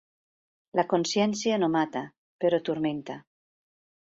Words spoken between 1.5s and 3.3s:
no mata, però turmenta.